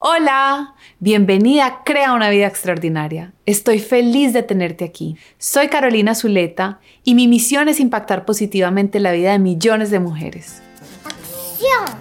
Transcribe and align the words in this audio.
Hola, 0.00 0.76
bienvenida 1.00 1.66
a 1.66 1.82
Crea 1.82 2.12
una 2.12 2.30
vida 2.30 2.46
extraordinaria. 2.46 3.32
Estoy 3.46 3.80
feliz 3.80 4.32
de 4.32 4.44
tenerte 4.44 4.84
aquí. 4.84 5.16
Soy 5.38 5.66
Carolina 5.66 6.14
Zuleta 6.14 6.78
y 7.02 7.16
mi 7.16 7.26
misión 7.26 7.68
es 7.68 7.80
impactar 7.80 8.24
positivamente 8.24 9.00
la 9.00 9.10
vida 9.10 9.32
de 9.32 9.40
millones 9.40 9.90
de 9.90 9.98
mujeres. 9.98 10.62
¡Acción! 11.04 11.98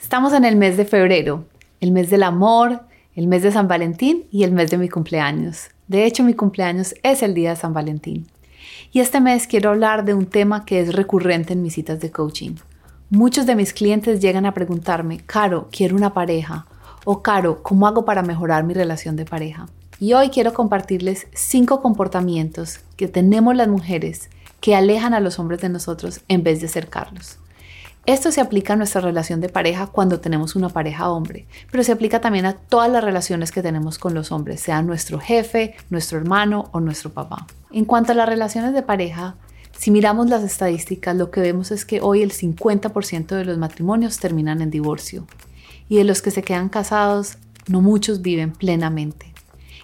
Estamos 0.00 0.32
en 0.32 0.44
el 0.44 0.56
mes 0.56 0.76
de 0.76 0.84
febrero, 0.84 1.44
el 1.80 1.92
mes 1.92 2.10
del 2.10 2.24
amor, 2.24 2.80
el 3.14 3.26
mes 3.28 3.42
de 3.42 3.52
San 3.52 3.68
Valentín 3.68 4.24
y 4.30 4.42
el 4.42 4.52
mes 4.52 4.70
de 4.70 4.78
mi 4.78 4.88
cumpleaños. 4.88 5.68
De 5.86 6.04
hecho, 6.04 6.24
mi 6.24 6.34
cumpleaños 6.34 6.94
es 7.02 7.22
el 7.22 7.34
día 7.34 7.50
de 7.50 7.56
San 7.56 7.72
Valentín. 7.72 8.26
Y 8.92 9.00
este 9.00 9.20
mes 9.20 9.46
quiero 9.46 9.70
hablar 9.70 10.04
de 10.04 10.14
un 10.14 10.26
tema 10.26 10.64
que 10.64 10.80
es 10.80 10.94
recurrente 10.94 11.52
en 11.52 11.62
mis 11.62 11.74
citas 11.74 12.00
de 12.00 12.10
coaching. 12.10 12.56
Muchos 13.10 13.46
de 13.46 13.54
mis 13.54 13.72
clientes 13.72 14.20
llegan 14.20 14.46
a 14.46 14.54
preguntarme, 14.54 15.18
Caro, 15.18 15.68
quiero 15.70 15.94
una 15.94 16.14
pareja. 16.14 16.66
O 17.04 17.22
Caro, 17.22 17.62
¿cómo 17.62 17.86
hago 17.86 18.04
para 18.04 18.22
mejorar 18.22 18.64
mi 18.64 18.74
relación 18.74 19.14
de 19.14 19.24
pareja? 19.24 19.68
Y 20.00 20.14
hoy 20.14 20.30
quiero 20.30 20.52
compartirles 20.52 21.28
cinco 21.34 21.80
comportamientos 21.82 22.80
que 22.96 23.06
tenemos 23.06 23.54
las 23.54 23.68
mujeres 23.68 24.30
que 24.60 24.74
alejan 24.74 25.14
a 25.14 25.20
los 25.20 25.38
hombres 25.38 25.60
de 25.60 25.68
nosotros 25.68 26.22
en 26.26 26.42
vez 26.42 26.60
de 26.60 26.66
acercarlos. 26.66 27.38
Esto 28.06 28.30
se 28.30 28.42
aplica 28.42 28.74
a 28.74 28.76
nuestra 28.76 29.00
relación 29.00 29.40
de 29.40 29.48
pareja 29.48 29.86
cuando 29.86 30.20
tenemos 30.20 30.56
una 30.56 30.68
pareja 30.68 31.08
hombre, 31.08 31.46
pero 31.70 31.82
se 31.82 31.92
aplica 31.92 32.20
también 32.20 32.44
a 32.44 32.52
todas 32.52 32.92
las 32.92 33.02
relaciones 33.02 33.50
que 33.50 33.62
tenemos 33.62 33.98
con 33.98 34.12
los 34.12 34.30
hombres, 34.30 34.60
sea 34.60 34.82
nuestro 34.82 35.18
jefe, 35.18 35.74
nuestro 35.88 36.18
hermano 36.18 36.68
o 36.72 36.80
nuestro 36.80 37.10
papá. 37.10 37.46
En 37.72 37.86
cuanto 37.86 38.12
a 38.12 38.14
las 38.14 38.28
relaciones 38.28 38.74
de 38.74 38.82
pareja, 38.82 39.36
si 39.72 39.90
miramos 39.90 40.28
las 40.28 40.42
estadísticas, 40.42 41.16
lo 41.16 41.30
que 41.30 41.40
vemos 41.40 41.70
es 41.70 41.86
que 41.86 42.02
hoy 42.02 42.20
el 42.20 42.32
50% 42.32 43.26
de 43.36 43.44
los 43.46 43.56
matrimonios 43.56 44.18
terminan 44.18 44.60
en 44.60 44.70
divorcio 44.70 45.26
y 45.88 45.96
de 45.96 46.04
los 46.04 46.20
que 46.20 46.30
se 46.30 46.42
quedan 46.42 46.68
casados, 46.68 47.38
no 47.68 47.80
muchos 47.80 48.20
viven 48.20 48.52
plenamente. 48.52 49.32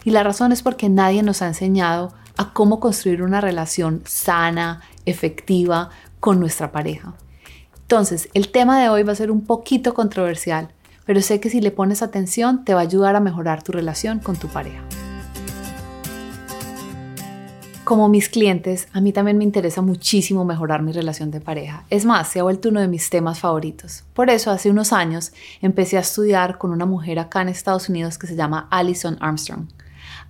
Y 0.04 0.10
la 0.10 0.22
razón 0.22 0.52
es 0.52 0.62
porque 0.62 0.90
nadie 0.90 1.22
nos 1.22 1.40
ha 1.40 1.48
enseñado 1.48 2.12
a 2.36 2.52
cómo 2.52 2.80
construir 2.80 3.22
una 3.22 3.40
relación 3.40 4.02
sana, 4.04 4.82
efectiva 5.06 5.88
con 6.20 6.38
nuestra 6.38 6.70
pareja. 6.70 7.14
Entonces, 7.90 8.28
el 8.34 8.52
tema 8.52 8.80
de 8.80 8.88
hoy 8.88 9.02
va 9.02 9.10
a 9.10 9.16
ser 9.16 9.32
un 9.32 9.40
poquito 9.40 9.94
controversial, 9.94 10.68
pero 11.06 11.20
sé 11.20 11.40
que 11.40 11.50
si 11.50 11.60
le 11.60 11.72
pones 11.72 12.02
atención 12.02 12.64
te 12.64 12.72
va 12.72 12.78
a 12.78 12.82
ayudar 12.84 13.16
a 13.16 13.20
mejorar 13.20 13.64
tu 13.64 13.72
relación 13.72 14.20
con 14.20 14.36
tu 14.36 14.46
pareja. 14.46 14.84
Como 17.82 18.08
mis 18.08 18.28
clientes, 18.28 18.86
a 18.92 19.00
mí 19.00 19.12
también 19.12 19.38
me 19.38 19.42
interesa 19.42 19.82
muchísimo 19.82 20.44
mejorar 20.44 20.82
mi 20.82 20.92
relación 20.92 21.32
de 21.32 21.40
pareja. 21.40 21.84
Es 21.90 22.04
más, 22.04 22.28
se 22.28 22.38
ha 22.38 22.44
vuelto 22.44 22.68
uno 22.68 22.80
de 22.80 22.86
mis 22.86 23.10
temas 23.10 23.40
favoritos. 23.40 24.04
Por 24.14 24.30
eso, 24.30 24.52
hace 24.52 24.70
unos 24.70 24.92
años 24.92 25.32
empecé 25.60 25.96
a 25.96 26.02
estudiar 26.02 26.58
con 26.58 26.70
una 26.70 26.86
mujer 26.86 27.18
acá 27.18 27.42
en 27.42 27.48
Estados 27.48 27.88
Unidos 27.88 28.18
que 28.18 28.28
se 28.28 28.36
llama 28.36 28.68
Alison 28.70 29.16
Armstrong. 29.18 29.66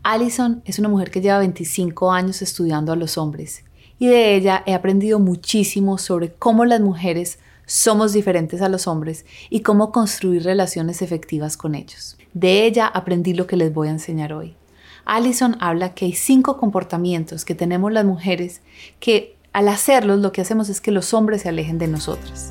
Alison 0.02 0.62
es 0.64 0.78
una 0.78 0.88
mujer 0.88 1.10
que 1.10 1.20
lleva 1.20 1.40
25 1.40 2.10
años 2.10 2.40
estudiando 2.40 2.90
a 2.90 2.96
los 2.96 3.18
hombres 3.18 3.64
y 3.98 4.06
de 4.06 4.34
ella 4.34 4.62
he 4.64 4.72
aprendido 4.72 5.18
muchísimo 5.18 5.98
sobre 5.98 6.32
cómo 6.32 6.64
las 6.64 6.80
mujeres 6.80 7.38
somos 7.70 8.12
diferentes 8.12 8.62
a 8.62 8.68
los 8.68 8.88
hombres 8.88 9.24
y 9.48 9.60
cómo 9.60 9.92
construir 9.92 10.42
relaciones 10.42 11.02
efectivas 11.02 11.56
con 11.56 11.76
ellos. 11.76 12.16
De 12.34 12.66
ella 12.66 12.88
aprendí 12.88 13.32
lo 13.32 13.46
que 13.46 13.56
les 13.56 13.72
voy 13.72 13.86
a 13.86 13.92
enseñar 13.92 14.32
hoy. 14.32 14.56
Allison 15.04 15.56
habla 15.60 15.94
que 15.94 16.06
hay 16.06 16.12
cinco 16.14 16.56
comportamientos 16.56 17.44
que 17.44 17.54
tenemos 17.54 17.92
las 17.92 18.04
mujeres 18.04 18.60
que 18.98 19.36
al 19.52 19.68
hacerlos 19.68 20.18
lo 20.18 20.32
que 20.32 20.40
hacemos 20.40 20.68
es 20.68 20.80
que 20.80 20.90
los 20.90 21.14
hombres 21.14 21.42
se 21.42 21.48
alejen 21.48 21.78
de 21.78 21.86
nosotras. 21.86 22.50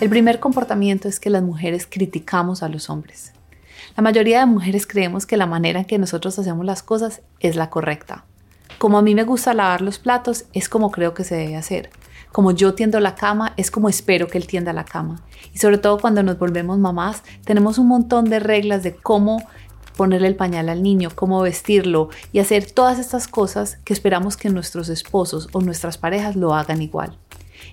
El 0.00 0.08
primer 0.08 0.38
comportamiento 0.38 1.08
es 1.08 1.18
que 1.18 1.30
las 1.30 1.42
mujeres 1.42 1.88
criticamos 1.90 2.62
a 2.62 2.68
los 2.68 2.90
hombres. 2.90 3.32
La 3.96 4.04
mayoría 4.04 4.38
de 4.38 4.46
mujeres 4.46 4.86
creemos 4.86 5.26
que 5.26 5.36
la 5.36 5.46
manera 5.46 5.80
en 5.80 5.84
que 5.84 5.98
nosotros 5.98 6.38
hacemos 6.38 6.64
las 6.64 6.84
cosas 6.84 7.22
es 7.40 7.56
la 7.56 7.70
correcta. 7.70 8.24
Como 8.78 8.98
a 8.98 9.02
mí 9.02 9.16
me 9.16 9.24
gusta 9.24 9.52
lavar 9.52 9.82
los 9.82 9.98
platos, 9.98 10.44
es 10.52 10.68
como 10.68 10.92
creo 10.92 11.12
que 11.12 11.24
se 11.24 11.34
debe 11.34 11.56
hacer 11.56 11.90
como 12.32 12.52
yo 12.52 12.74
tiendo 12.74 13.00
la 13.00 13.14
cama, 13.14 13.54
es 13.56 13.70
como 13.70 13.88
espero 13.88 14.28
que 14.28 14.38
él 14.38 14.46
tienda 14.46 14.72
la 14.72 14.84
cama. 14.84 15.22
Y 15.52 15.58
sobre 15.58 15.78
todo 15.78 15.98
cuando 15.98 16.22
nos 16.22 16.38
volvemos 16.38 16.78
mamás, 16.78 17.22
tenemos 17.44 17.78
un 17.78 17.88
montón 17.88 18.26
de 18.26 18.40
reglas 18.40 18.82
de 18.82 18.94
cómo 18.94 19.42
ponerle 19.96 20.28
el 20.28 20.36
pañal 20.36 20.68
al 20.68 20.82
niño, 20.82 21.10
cómo 21.14 21.42
vestirlo 21.42 22.08
y 22.32 22.38
hacer 22.38 22.70
todas 22.70 22.98
estas 22.98 23.28
cosas 23.28 23.78
que 23.84 23.92
esperamos 23.92 24.36
que 24.36 24.48
nuestros 24.48 24.88
esposos 24.88 25.48
o 25.52 25.60
nuestras 25.60 25.98
parejas 25.98 26.36
lo 26.36 26.54
hagan 26.54 26.80
igual. 26.80 27.18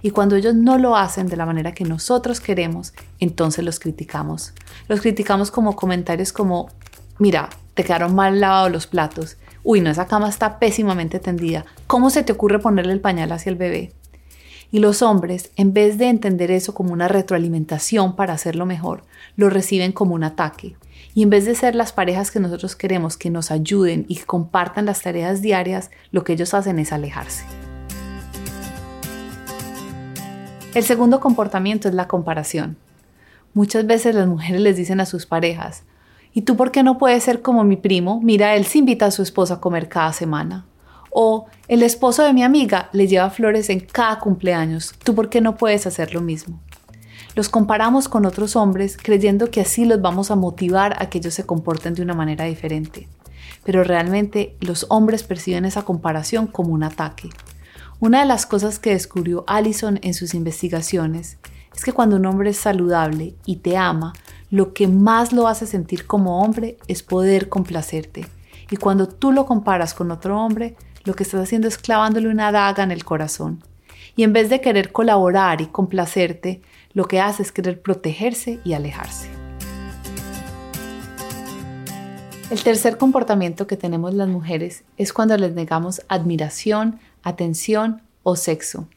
Y 0.02 0.12
cuando 0.12 0.36
ellos 0.36 0.54
no 0.54 0.78
lo 0.78 0.96
hacen 0.96 1.28
de 1.28 1.38
la 1.38 1.46
manera 1.46 1.74
que 1.74 1.86
nosotros 1.86 2.40
queremos, 2.40 2.94
entonces 3.20 3.64
los 3.64 3.80
criticamos. 3.80 4.54
Los 4.88 5.02
criticamos 5.02 5.52
como 5.52 5.76
comentarios 5.76 6.34
como, 6.34 6.70
mira, 7.18 7.50
te 7.74 7.84
quedaron 7.84 8.14
mal 8.14 8.40
lavados 8.40 8.72
los 8.72 8.88
platos. 8.88 9.38
Uy, 9.64 9.82
no, 9.82 9.90
esa 9.90 10.08
cama 10.08 10.30
está 10.30 10.60
pésimamente 10.60 11.20
tendida. 11.20 11.66
¿Cómo 11.88 12.10
se 12.10 12.24
te 12.24 12.34
ocurre 12.34 12.60
ponerle 12.60 12.94
el 12.94 13.02
pañal 13.02 13.32
hacia 13.32 13.50
el 13.50 13.56
bebé? 13.56 13.94
Y 14.70 14.80
los 14.80 15.02
hombres, 15.02 15.52
en 15.56 15.74
vez 15.74 15.98
de 15.98 16.10
entender 16.10 16.52
eso 16.52 16.74
como 16.74 16.92
una 16.92 17.08
retroalimentación 17.08 18.16
para 18.16 18.34
hacerlo 18.34 18.66
mejor, 18.66 19.04
lo 19.38 19.50
reciben 19.50 19.94
como 19.94 20.14
un 20.14 20.26
ataque. 20.26 20.76
Y 21.14 21.24
en 21.24 21.30
vez 21.30 21.46
de 21.46 21.56
ser 21.56 21.74
las 21.74 21.94
parejas 21.94 22.32
que 22.32 22.40
nosotros 22.40 22.76
queremos 22.76 23.16
que 23.16 23.30
nos 23.30 23.50
ayuden 23.50 24.06
y 24.10 24.18
compartan 24.18 24.86
las 24.86 25.02
tareas 25.02 25.42
diarias, 25.42 25.90
lo 26.12 26.24
que 26.24 26.34
ellos 26.34 26.54
hacen 26.54 26.80
es 26.80 26.92
alejarse. 26.92 27.46
El 30.74 30.84
segundo 30.84 31.22
comportamiento 31.22 31.88
es 31.88 31.96
la 31.96 32.08
comparación. 32.08 32.78
Muchas 33.54 33.88
veces 33.88 34.14
las 34.14 34.28
mujeres 34.28 34.62
les 34.62 34.76
dicen 34.76 35.00
a 35.00 35.06
sus 35.06 35.26
parejas, 35.26 35.84
¿y 36.34 36.42
tú 36.42 36.56
por 36.56 36.72
qué 36.72 36.84
no 36.84 36.98
puedes 36.98 37.24
ser 37.24 37.42
como 37.42 37.64
mi 37.64 37.78
primo? 37.78 38.20
Mira, 38.22 38.56
él 38.56 38.66
se 38.66 38.80
invita 38.80 39.08
a 39.08 39.12
su 39.12 39.24
esposa 39.24 39.56
a 39.56 39.60
comer 39.62 39.90
cada 39.90 40.14
semana. 40.14 40.66
O 41.20 41.48
el 41.68 41.82
esposo 41.82 42.22
de 42.22 42.32
mi 42.32 42.44
amiga 42.44 42.90
le 42.94 43.08
lleva 43.08 43.32
flores 43.32 43.72
en 43.72 43.80
cada 43.80 44.20
cumpleaños. 44.20 44.94
¿Tú 45.04 45.16
por 45.16 45.30
qué 45.30 45.42
no 45.42 45.58
puedes 45.58 45.88
hacer 45.88 46.14
lo 46.14 46.22
mismo? 46.22 46.60
Los 47.34 47.50
comparamos 47.50 48.08
con 48.08 48.28
otros 48.28 48.56
hombres 48.56 48.98
creyendo 49.02 49.50
que 49.50 49.62
así 49.62 49.86
los 49.86 50.00
vamos 50.00 50.30
a 50.30 50.36
motivar 50.36 50.96
a 51.02 51.10
que 51.10 51.18
ellos 51.18 51.34
se 51.34 51.44
comporten 51.44 51.96
de 51.96 52.04
una 52.04 52.14
manera 52.14 52.46
diferente. 52.46 53.08
Pero 53.64 53.84
realmente 53.84 54.56
los 54.60 54.86
hombres 54.90 55.24
perciben 55.24 55.66
esa 55.66 55.82
comparación 55.82 56.46
como 56.46 56.72
un 56.72 56.84
ataque. 56.84 57.32
Una 58.00 58.20
de 58.20 58.28
las 58.28 58.46
cosas 58.46 58.78
que 58.78 58.92
descubrió 58.92 59.44
Allison 59.48 60.00
en 60.04 60.14
sus 60.14 60.36
investigaciones 60.36 61.40
es 61.76 61.84
que 61.84 61.94
cuando 61.94 62.18
un 62.18 62.28
hombre 62.28 62.52
es 62.52 62.58
saludable 62.58 63.34
y 63.44 63.56
te 63.56 63.76
ama, 63.76 64.14
lo 64.52 64.72
que 64.76 64.88
más 64.88 65.34
lo 65.34 65.48
hace 65.48 65.66
sentir 65.66 66.06
como 66.06 66.44
hombre 66.44 66.78
es 66.88 67.02
poder 67.02 67.50
complacerte. 67.50 68.28
Y 68.70 68.76
cuando 68.76 69.08
tú 69.08 69.32
lo 69.32 69.48
comparas 69.48 69.96
con 69.96 70.12
otro 70.12 70.40
hombre, 70.40 70.76
lo 71.08 71.16
que 71.16 71.24
estás 71.24 71.42
haciendo 71.42 71.68
es 71.68 71.78
clavándole 71.78 72.28
una 72.28 72.52
daga 72.52 72.84
en 72.84 72.92
el 72.92 73.06
corazón. 73.06 73.64
Y 74.16 74.24
en 74.24 74.34
vez 74.34 74.50
de 74.50 74.62
querer 74.62 74.92
colaborar 74.92 75.62
y 75.62 75.68
complacerte, 75.68 76.62
lo 76.94 77.08
que 77.08 77.22
hace 77.22 77.44
es 77.44 77.52
querer 77.52 77.82
protegerse 77.82 78.60
y 78.64 78.74
alejarse. 78.74 79.30
El 82.50 82.62
tercer 82.64 82.98
comportamiento 82.98 83.68
que 83.68 83.78
tenemos 83.78 84.14
las 84.14 84.28
mujeres 84.28 84.84
es 84.98 85.14
cuando 85.14 85.38
les 85.38 85.54
negamos 85.54 86.02
admiración, 86.08 87.00
atención 87.24 88.02
o 88.24 88.36
sexo. 88.36 88.88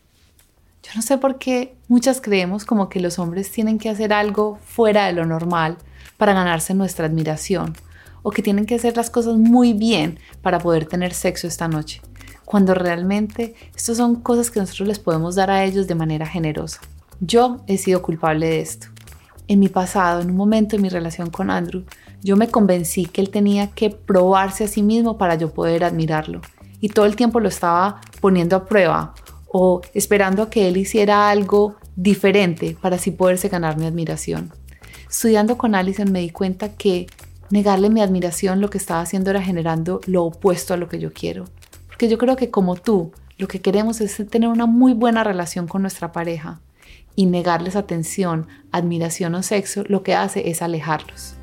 Yo 0.82 0.92
no 0.96 1.02
sé 1.02 1.18
por 1.18 1.38
qué 1.38 1.74
muchas 1.88 2.20
creemos 2.20 2.64
como 2.64 2.88
que 2.88 3.00
los 3.00 3.18
hombres 3.18 3.50
tienen 3.50 3.78
que 3.78 3.88
hacer 3.88 4.12
algo 4.12 4.58
fuera 4.64 5.06
de 5.06 5.12
lo 5.12 5.26
normal 5.26 5.76
para 6.16 6.32
ganarse 6.32 6.74
nuestra 6.74 7.06
admiración 7.06 7.74
o 8.22 8.30
que 8.30 8.42
tienen 8.42 8.66
que 8.66 8.74
hacer 8.74 8.96
las 8.96 9.10
cosas 9.10 9.36
muy 9.36 9.72
bien 9.72 10.18
para 10.42 10.58
poder 10.58 10.86
tener 10.86 11.14
sexo 11.14 11.46
esta 11.46 11.68
noche, 11.68 12.02
cuando 12.44 12.74
realmente 12.74 13.54
estas 13.74 13.96
son 13.96 14.16
cosas 14.16 14.50
que 14.50 14.60
nosotros 14.60 14.88
les 14.88 14.98
podemos 14.98 15.34
dar 15.34 15.50
a 15.50 15.64
ellos 15.64 15.86
de 15.86 15.94
manera 15.94 16.26
generosa. 16.26 16.80
Yo 17.20 17.58
he 17.66 17.78
sido 17.78 18.02
culpable 18.02 18.46
de 18.46 18.60
esto. 18.60 18.86
En 19.46 19.58
mi 19.58 19.68
pasado, 19.68 20.20
en 20.20 20.30
un 20.30 20.36
momento 20.36 20.76
de 20.76 20.82
mi 20.82 20.88
relación 20.88 21.30
con 21.30 21.50
Andrew, 21.50 21.84
yo 22.22 22.36
me 22.36 22.48
convencí 22.48 23.06
que 23.06 23.20
él 23.20 23.30
tenía 23.30 23.70
que 23.70 23.90
probarse 23.90 24.64
a 24.64 24.68
sí 24.68 24.82
mismo 24.82 25.18
para 25.18 25.34
yo 25.34 25.52
poder 25.52 25.84
admirarlo. 25.84 26.40
Y 26.80 26.90
todo 26.90 27.04
el 27.04 27.16
tiempo 27.16 27.40
lo 27.40 27.48
estaba 27.48 28.00
poniendo 28.20 28.56
a 28.56 28.66
prueba 28.66 29.14
o 29.48 29.80
esperando 29.92 30.44
a 30.44 30.50
que 30.50 30.68
él 30.68 30.76
hiciera 30.76 31.30
algo 31.30 31.76
diferente 31.96 32.76
para 32.80 32.96
así 32.96 33.10
poderse 33.10 33.48
ganar 33.48 33.76
mi 33.76 33.86
admiración. 33.86 34.52
Estudiando 35.10 35.58
con 35.58 35.74
Alison 35.74 36.12
me 36.12 36.20
di 36.20 36.30
cuenta 36.30 36.72
que 36.76 37.06
negarle 37.50 37.90
mi 37.90 38.00
admiración 38.00 38.60
lo 38.60 38.70
que 38.70 38.78
estaba 38.78 39.00
haciendo 39.00 39.30
era 39.30 39.42
generando 39.42 40.00
lo 40.06 40.24
opuesto 40.24 40.74
a 40.74 40.76
lo 40.76 40.88
que 40.88 40.98
yo 40.98 41.12
quiero. 41.12 41.44
Porque 41.88 42.08
yo 42.08 42.16
creo 42.16 42.36
que 42.36 42.50
como 42.50 42.76
tú, 42.76 43.12
lo 43.38 43.48
que 43.48 43.60
queremos 43.60 44.00
es 44.00 44.16
tener 44.28 44.48
una 44.48 44.66
muy 44.66 44.92
buena 44.94 45.24
relación 45.24 45.66
con 45.66 45.82
nuestra 45.82 46.12
pareja. 46.12 46.60
y 47.16 47.26
negarles 47.26 47.74
atención, 47.74 48.46
admiración 48.70 49.34
o 49.34 49.42
sexo, 49.42 49.82
lo 49.88 50.02
que 50.02 50.14
hace 50.14 50.48
es 50.48 50.62
alejarlos. 50.62 51.34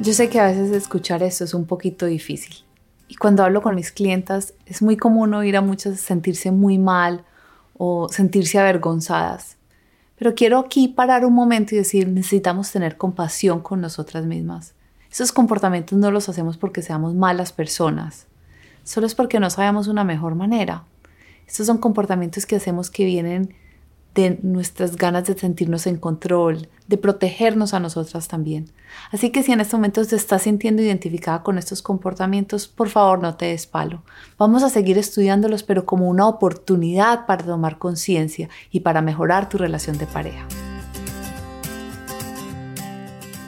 Yo 0.00 0.12
sé 0.12 0.28
que 0.28 0.40
a 0.40 0.46
veces 0.46 0.72
escuchar 0.72 1.22
esto 1.22 1.44
es 1.44 1.54
un 1.54 1.66
poquito 1.66 2.04
difícil. 2.04 2.54
Y 3.08 3.14
cuando 3.14 3.44
hablo 3.44 3.62
con 3.62 3.76
mis 3.76 3.92
clientas 3.92 4.54
es 4.66 4.82
muy 4.82 4.96
común 4.96 5.32
oír 5.34 5.56
a 5.56 5.62
muchas 5.62 6.00
sentirse 6.00 6.50
muy 6.50 6.78
mal 6.78 7.24
o 7.78 8.08
sentirse 8.10 8.58
avergonzadas. 8.58 9.55
Pero 10.18 10.34
quiero 10.34 10.58
aquí 10.58 10.88
parar 10.88 11.24
un 11.24 11.34
momento 11.34 11.74
y 11.74 11.78
decir, 11.78 12.08
necesitamos 12.08 12.72
tener 12.72 12.96
compasión 12.96 13.60
con 13.60 13.80
nosotras 13.80 14.24
mismas. 14.26 14.74
Esos 15.10 15.32
comportamientos 15.32 15.98
no 15.98 16.10
los 16.10 16.28
hacemos 16.28 16.56
porque 16.56 16.82
seamos 16.82 17.14
malas 17.14 17.52
personas, 17.52 18.26
solo 18.84 19.06
es 19.06 19.14
porque 19.14 19.40
no 19.40 19.50
sabemos 19.50 19.88
una 19.88 20.04
mejor 20.04 20.34
manera. 20.34 20.84
Estos 21.46 21.66
son 21.66 21.78
comportamientos 21.78 22.44
que 22.44 22.56
hacemos 22.56 22.90
que 22.90 23.04
vienen 23.04 23.54
de 24.16 24.38
nuestras 24.42 24.96
ganas 24.96 25.26
de 25.26 25.38
sentirnos 25.38 25.86
en 25.86 25.98
control, 25.98 26.68
de 26.88 26.96
protegernos 26.96 27.74
a 27.74 27.80
nosotras 27.80 28.28
también. 28.28 28.70
Así 29.12 29.30
que 29.30 29.42
si 29.42 29.52
en 29.52 29.60
este 29.60 29.76
momento 29.76 30.04
te 30.04 30.16
estás 30.16 30.42
sintiendo 30.42 30.82
identificada 30.82 31.42
con 31.42 31.58
estos 31.58 31.82
comportamientos, 31.82 32.66
por 32.66 32.88
favor 32.88 33.20
no 33.20 33.36
te 33.36 33.46
des 33.46 33.66
palo. 33.66 34.02
Vamos 34.38 34.62
a 34.62 34.70
seguir 34.70 34.96
estudiándolos, 34.96 35.62
pero 35.62 35.84
como 35.84 36.08
una 36.08 36.26
oportunidad 36.26 37.26
para 37.26 37.44
tomar 37.44 37.78
conciencia 37.78 38.48
y 38.70 38.80
para 38.80 39.02
mejorar 39.02 39.50
tu 39.50 39.58
relación 39.58 39.98
de 39.98 40.06
pareja. 40.06 40.46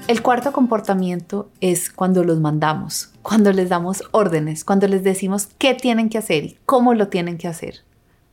El 0.06 0.22
cuarto 0.22 0.52
comportamiento 0.52 1.50
es 1.60 1.90
cuando 1.90 2.24
los 2.24 2.40
mandamos, 2.40 3.10
cuando 3.22 3.52
les 3.52 3.70
damos 3.70 4.02
órdenes, 4.10 4.64
cuando 4.64 4.86
les 4.86 5.02
decimos 5.02 5.48
qué 5.58 5.74
tienen 5.74 6.10
que 6.10 6.18
hacer 6.18 6.44
y 6.44 6.58
cómo 6.66 6.94
lo 6.94 7.08
tienen 7.08 7.38
que 7.38 7.48
hacer. 7.48 7.87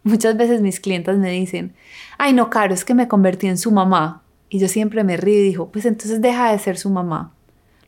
Muchas 0.05 0.37
veces 0.37 0.61
mis 0.61 0.79
clientes 0.79 1.17
me 1.17 1.31
dicen, 1.31 1.73
ay 2.19 2.31
no, 2.31 2.51
Caro, 2.51 2.75
es 2.75 2.85
que 2.85 2.93
me 2.93 3.07
convertí 3.07 3.47
en 3.47 3.57
su 3.57 3.71
mamá. 3.71 4.21
Y 4.49 4.59
yo 4.59 4.67
siempre 4.67 5.03
me 5.03 5.17
río 5.17 5.39
y 5.39 5.41
digo, 5.41 5.71
pues 5.71 5.83
entonces 5.87 6.21
deja 6.21 6.51
de 6.51 6.59
ser 6.59 6.77
su 6.77 6.91
mamá. 6.91 7.33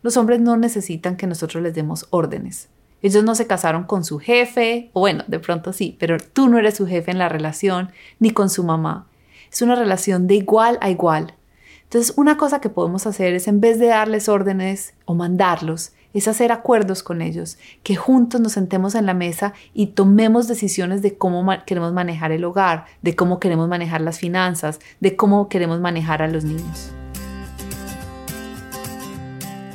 Los 0.01 0.17
hombres 0.17 0.39
no 0.39 0.57
necesitan 0.57 1.15
que 1.15 1.27
nosotros 1.27 1.61
les 1.61 1.75
demos 1.75 2.07
órdenes. 2.09 2.69
Ellos 3.03 3.23
no 3.23 3.35
se 3.35 3.45
casaron 3.45 3.83
con 3.83 4.03
su 4.03 4.17
jefe, 4.17 4.89
o 4.93 5.01
bueno, 5.01 5.25
de 5.27 5.37
pronto 5.37 5.73
sí, 5.73 5.95
pero 5.99 6.17
tú 6.17 6.47
no 6.49 6.57
eres 6.57 6.77
su 6.77 6.87
jefe 6.87 7.11
en 7.11 7.19
la 7.19 7.29
relación, 7.29 7.91
ni 8.19 8.31
con 8.31 8.49
su 8.49 8.63
mamá. 8.63 9.05
Es 9.51 9.61
una 9.61 9.75
relación 9.75 10.25
de 10.25 10.35
igual 10.37 10.79
a 10.81 10.89
igual. 10.89 11.35
Entonces, 11.83 12.15
una 12.17 12.35
cosa 12.35 12.61
que 12.61 12.69
podemos 12.69 13.05
hacer 13.05 13.35
es, 13.35 13.47
en 13.47 13.61
vez 13.61 13.77
de 13.77 13.87
darles 13.87 14.27
órdenes 14.27 14.95
o 15.05 15.13
mandarlos, 15.13 15.91
es 16.13 16.27
hacer 16.27 16.51
acuerdos 16.51 17.03
con 17.03 17.21
ellos, 17.21 17.57
que 17.83 17.95
juntos 17.95 18.41
nos 18.41 18.53
sentemos 18.53 18.95
en 18.95 19.05
la 19.05 19.13
mesa 19.13 19.53
y 19.73 19.87
tomemos 19.87 20.47
decisiones 20.47 21.01
de 21.01 21.17
cómo 21.17 21.45
queremos 21.65 21.93
manejar 21.93 22.31
el 22.31 22.43
hogar, 22.43 22.85
de 23.01 23.15
cómo 23.15 23.39
queremos 23.39 23.67
manejar 23.67 24.01
las 24.01 24.19
finanzas, 24.19 24.79
de 24.99 25.15
cómo 25.15 25.49
queremos 25.49 25.79
manejar 25.79 26.21
a 26.21 26.27
los 26.27 26.43
niños. 26.43 26.91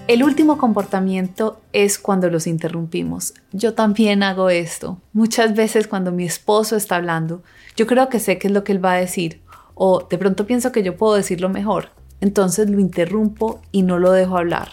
El 0.09 0.25
último 0.25 0.59
comportamiento 0.59 1.61
es 1.73 1.99
cuando 1.99 2.29
los 2.29 2.47
interrumpimos. 2.47 3.35
Yo 3.53 3.75
también 3.75 4.23
hago 4.23 4.51
esto. 4.51 4.99
Muchas 5.13 5.55
veces 5.55 5.87
cuando 5.87 6.11
mi 6.13 6.25
esposo 6.25 6.77
está 6.77 6.97
hablando, 6.97 7.43
yo 7.77 7.87
creo 7.87 8.09
que 8.09 8.19
sé 8.19 8.37
qué 8.39 8.49
es 8.49 8.53
lo 8.53 8.65
que 8.65 8.73
él 8.73 8.85
va 8.85 8.95
a 8.95 8.97
decir 8.97 9.41
o 9.75 10.07
de 10.09 10.19
pronto 10.19 10.47
pienso 10.47 10.73
que 10.73 10.83
yo 10.83 10.97
puedo 10.97 11.15
decirlo 11.15 11.49
mejor. 11.49 11.91
Entonces 12.21 12.71
lo 12.71 12.79
interrumpo 12.79 13.61
y 13.73 13.83
no 13.83 13.99
lo 13.99 14.13
dejo 14.13 14.37
hablar. 14.39 14.69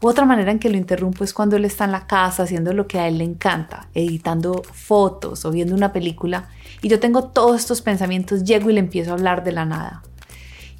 Otra 0.00 0.24
manera 0.24 0.52
en 0.52 0.60
que 0.60 0.70
lo 0.70 0.76
interrumpo 0.76 1.24
es 1.24 1.34
cuando 1.34 1.56
él 1.56 1.64
está 1.64 1.84
en 1.84 1.92
la 1.92 2.06
casa 2.06 2.44
haciendo 2.44 2.72
lo 2.72 2.86
que 2.86 3.00
a 3.00 3.08
él 3.08 3.18
le 3.18 3.24
encanta, 3.24 3.88
editando 3.94 4.62
fotos 4.72 5.44
o 5.44 5.50
viendo 5.50 5.74
una 5.74 5.92
película, 5.92 6.48
y 6.82 6.88
yo 6.88 7.00
tengo 7.00 7.24
todos 7.24 7.60
estos 7.60 7.82
pensamientos, 7.82 8.44
llego 8.44 8.70
y 8.70 8.74
le 8.74 8.80
empiezo 8.80 9.10
a 9.10 9.14
hablar 9.14 9.42
de 9.42 9.52
la 9.52 9.64
nada. 9.64 10.02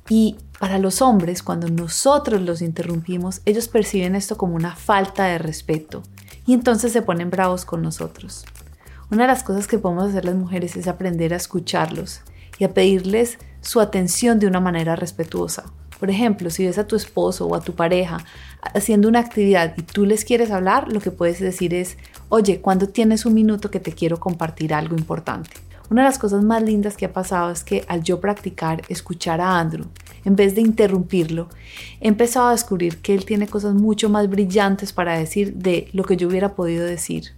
Y 0.09 0.37
para 0.61 0.79
los 0.79 1.03
hombres, 1.03 1.43
cuando 1.43 1.69
nosotros 1.69 2.41
los 2.43 2.63
interrumpimos, 2.63 3.43
ellos 3.45 3.67
perciben 3.69 4.15
esto 4.15 4.39
como 4.39 4.55
una 4.55 4.77
falta 4.77 5.25
de 5.25 5.39
respeto 5.39 6.03
y 6.47 6.55
entonces 6.55 6.93
se 6.93 7.03
ponen 7.03 7.31
bravos 7.31 7.65
con 7.65 7.83
nosotros. 7.83 8.45
Una 9.11 9.23
de 9.23 9.29
las 9.29 9.43
cosas 9.43 9.67
que 9.67 9.79
podemos 9.79 10.09
hacer 10.09 10.25
las 10.25 10.35
mujeres 10.35 10.77
es 10.77 10.87
aprender 10.87 11.35
a 11.35 11.37
escucharlos 11.37 12.23
y 12.59 12.65
a 12.65 12.73
pedirles 12.73 13.39
su 13.61 13.81
atención 13.81 14.39
de 14.39 14.47
una 14.47 14.61
manera 14.61 14.97
respetuosa. 14.97 15.65
Por 15.99 16.11
ejemplo, 16.11 16.51
si 16.51 16.65
ves 16.65 16.79
a 16.79 16.87
tu 16.87 16.97
esposo 16.97 17.47
o 17.47 17.55
a 17.55 17.61
tu 17.61 17.75
pareja 17.75 18.19
haciendo 18.75 19.09
una 19.09 19.21
actividad 19.21 19.75
y 19.77 19.83
tú 19.83 20.07
les 20.07 20.25
quieres 20.25 20.51
hablar, 20.51 20.93
lo 20.93 21.01
que 21.01 21.11
puedes 21.11 21.41
decir 21.41 21.75
es, 21.75 21.97
oye, 22.29 22.61
¿cuándo 22.61 22.89
tienes 22.89 23.27
un 23.27 23.35
minuto 23.35 23.71
que 23.71 23.81
te 23.81 23.93
quiero 23.93 24.21
compartir 24.21 24.75
algo 24.75 24.97
importante? 24.97 25.51
Una 25.91 26.03
de 26.03 26.09
las 26.09 26.19
cosas 26.19 26.45
más 26.45 26.63
lindas 26.63 26.97
que 26.97 27.07
ha 27.07 27.13
pasado 27.13 27.51
es 27.51 27.65
que 27.65 27.85
al 27.89 28.03
yo 28.03 28.21
practicar 28.21 28.83
escuchar 28.89 29.41
a 29.41 29.59
Andrew, 29.59 29.87
en 30.25 30.37
vez 30.37 30.55
de 30.55 30.61
interrumpirlo, 30.61 31.49
he 32.01 32.09
empezado 32.09 32.49
a 32.49 32.53
descubrir 32.53 32.99
que 32.99 33.15
él 33.15 33.25
tiene 33.25 33.49
cosas 33.49 33.75
mucho 33.75 34.11
más 34.11 34.29
brillantes 34.29 34.93
para 34.93 35.19
decir 35.19 35.55
de 35.55 35.89
lo 35.93 36.05
que 36.05 36.19
yo 36.19 36.29
hubiera 36.29 36.55
podido 36.55 36.85
decir. 36.85 37.33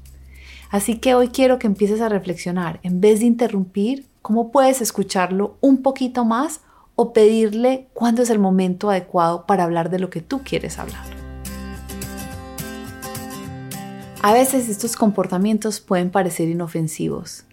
Así 0.71 0.99
que 0.99 1.15
hoy 1.15 1.29
quiero 1.29 1.59
que 1.59 1.69
empieces 1.69 2.01
a 2.01 2.09
reflexionar, 2.09 2.81
en 2.83 3.01
vez 3.01 3.21
de 3.21 3.27
interrumpir, 3.27 4.07
¿cómo 4.21 4.51
puedes 4.51 4.81
escucharlo 4.81 5.57
un 5.61 5.83
poquito 5.83 6.25
más 6.25 6.61
o 7.03 7.15
pedirle 7.15 7.89
cuándo 7.95 8.21
es 8.21 8.29
el 8.29 8.39
momento 8.39 8.91
adecuado 8.91 9.47
para 9.47 9.65
hablar 9.65 9.89
de 9.89 9.99
lo 9.99 10.11
que 10.11 10.21
tú 10.21 10.43
quieres 10.45 10.79
hablar. 10.79 11.03
A 14.21 14.35
veces 14.35 14.69
estos 14.69 14.97
comportamientos 14.97 15.81
pueden 15.81 16.11
parecer 16.11 16.51
inofensivos, 16.51 17.45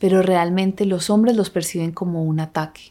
pero 0.00 0.20
realmente 0.20 0.84
los 0.84 1.10
hombres 1.10 1.36
los 1.36 1.48
perciben 1.48 1.92
como 1.92 2.24
un 2.24 2.40
ataque. 2.40 2.90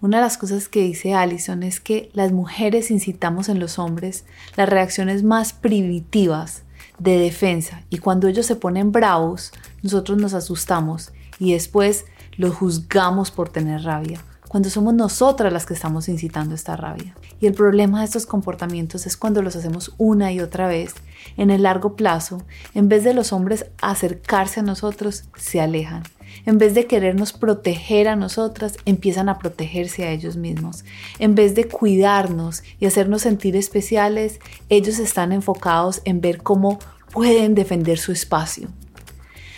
Una 0.00 0.16
de 0.16 0.22
las 0.22 0.38
cosas 0.38 0.70
que 0.70 0.80
dice 0.80 1.12
Allison 1.12 1.62
es 1.64 1.80
que 1.80 2.08
las 2.14 2.32
mujeres 2.32 2.90
incitamos 2.90 3.50
en 3.50 3.58
los 3.58 3.78
hombres 3.78 4.24
las 4.56 4.70
reacciones 4.70 5.22
más 5.22 5.52
primitivas 5.52 6.62
de 6.98 7.18
defensa 7.18 7.82
y 7.90 7.98
cuando 7.98 8.26
ellos 8.26 8.46
se 8.46 8.56
ponen 8.56 8.90
bravos, 8.90 9.52
nosotros 9.82 10.16
nos 10.16 10.32
asustamos 10.32 11.12
y 11.38 11.52
después 11.52 12.06
los 12.38 12.54
juzgamos 12.54 13.30
por 13.30 13.50
tener 13.50 13.82
rabia 13.82 14.24
cuando 14.48 14.70
somos 14.70 14.94
nosotras 14.94 15.52
las 15.52 15.66
que 15.66 15.74
estamos 15.74 16.08
incitando 16.08 16.54
esta 16.54 16.76
rabia. 16.76 17.14
Y 17.40 17.46
el 17.46 17.54
problema 17.54 18.00
de 18.00 18.06
estos 18.06 18.26
comportamientos 18.26 19.06
es 19.06 19.16
cuando 19.16 19.42
los 19.42 19.56
hacemos 19.56 19.94
una 19.98 20.32
y 20.32 20.40
otra 20.40 20.68
vez. 20.68 20.94
En 21.36 21.50
el 21.50 21.62
largo 21.62 21.96
plazo, 21.96 22.42
en 22.74 22.88
vez 22.88 23.04
de 23.04 23.14
los 23.14 23.32
hombres 23.32 23.66
acercarse 23.80 24.60
a 24.60 24.62
nosotros, 24.62 25.24
se 25.36 25.60
alejan. 25.60 26.02
En 26.44 26.58
vez 26.58 26.74
de 26.74 26.86
querernos 26.86 27.32
proteger 27.32 28.08
a 28.08 28.16
nosotras, 28.16 28.76
empiezan 28.84 29.28
a 29.28 29.38
protegerse 29.38 30.04
a 30.04 30.10
ellos 30.10 30.36
mismos. 30.36 30.84
En 31.18 31.34
vez 31.34 31.54
de 31.54 31.66
cuidarnos 31.66 32.62
y 32.78 32.86
hacernos 32.86 33.22
sentir 33.22 33.56
especiales, 33.56 34.40
ellos 34.68 34.98
están 34.98 35.32
enfocados 35.32 36.02
en 36.04 36.20
ver 36.20 36.42
cómo 36.42 36.78
pueden 37.12 37.54
defender 37.54 37.98
su 37.98 38.12
espacio. 38.12 38.68